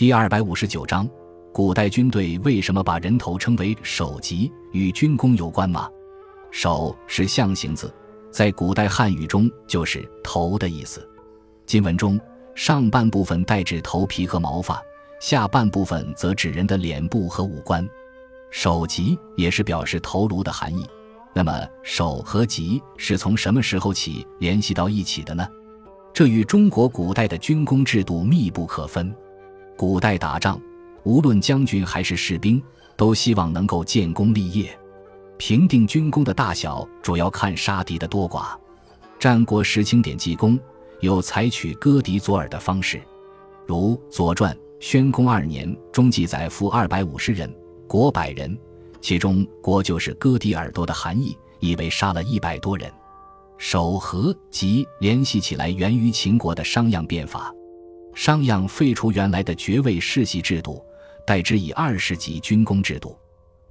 [0.00, 1.06] 第二百五十九章，
[1.52, 4.50] 古代军队为什么把人头称为首级？
[4.72, 5.90] 与军功有关吗？
[6.50, 7.94] 首是象形字，
[8.30, 11.06] 在古代汉语中就是头的意思。
[11.66, 12.18] 金文中，
[12.54, 14.82] 上半部分代指头皮和毛发，
[15.20, 17.86] 下半部分则指人的脸部和五官。
[18.50, 20.82] 首级也是表示头颅的含义。
[21.34, 25.46] 那么，首和级是从什么时候起联系到一起的呢？
[26.14, 29.14] 这与中国古代的军功制度密不可分。
[29.80, 30.60] 古代打仗，
[31.04, 32.62] 无论将军还是士兵，
[32.98, 34.78] 都希望能够建功立业。
[35.38, 38.48] 评定军功的大小，主要看杀敌的多寡。
[39.18, 40.60] 战国时清点记功，
[41.00, 43.00] 有采取割敌左耳的方式，
[43.66, 47.50] 如《左传》宣公二年中记载：夫二百五十人，
[47.88, 48.54] 国百人。
[49.00, 52.92] 其中“国”就是割地耳朵的含义，以为杀了一百多人。
[53.56, 57.50] 守和及联系起来，源于秦国的商鞅变法。
[58.14, 60.84] 商鞅废除原来的爵位世袭制度，
[61.26, 63.16] 代之以二十级军功制度，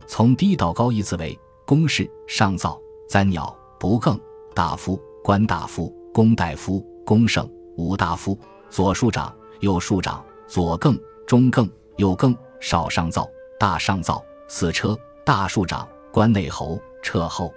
[0.07, 4.19] 从低到高依次为公士、上造、簪鸟、不更、
[4.55, 8.37] 大夫、官大夫、公大夫、公圣、武大夫、
[8.69, 14.97] 左庶长、右庶长、左更、中更、右更、少上造、大上造、四车。
[15.25, 17.53] 大庶长、关内侯、撤后，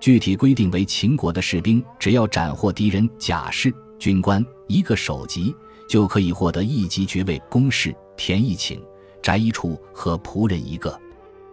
[0.00, 5.54] 具体规定为：秦国的士兵只要斩获敌人甲士、军官一个首级，
[5.88, 8.78] 就可以获得一级爵位，公事、田一顷、
[9.22, 10.98] 宅一处和仆人一个。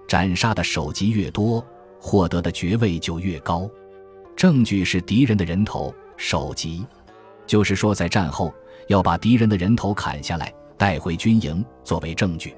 [0.08, 1.66] 斩杀的首级越多，
[2.00, 3.70] 获得的爵位就越高。
[4.36, 6.86] 证据是敌人的人头，首级，
[7.46, 8.54] 就是说在战后
[8.88, 12.56] 要把敌人的人头砍下来，带回军营作为证据。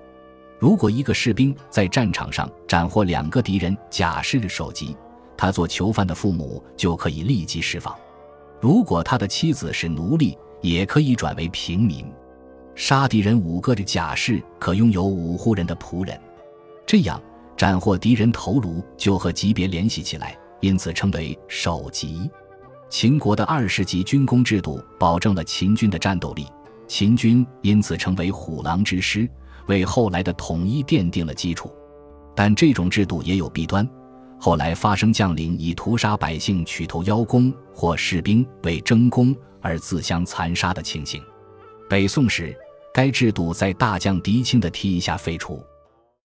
[0.60, 4.96] 如果一个士兵在战场上斩获两个敌人甲士的首级，
[5.36, 7.94] 他做囚犯的父母就可以立即释放；
[8.62, 12.04] 如果他的妻子是奴隶，也可以转为平民。
[12.74, 16.20] 杀敌人五个的甲士，可拥有五户人的仆人。
[16.88, 17.22] 这样
[17.56, 22.28] 斩获敌人头颅就和级别联系起来，因此称为首级。
[22.90, 26.48] 秦国的二十级军功制度保证了秦军的战斗力，
[26.88, 29.30] 秦军因此成为虎狼之师。
[29.68, 31.72] 为后来的统一奠定了基础，
[32.36, 33.88] 但这种制度也有弊端。
[34.38, 41.24] 后来发生将领以屠杀百姓、取头邀功，或士兵为争功而自相残杀的情形。
[41.90, 42.56] 北宋时，
[42.94, 45.66] 该制度在大将狄青的提议下废除。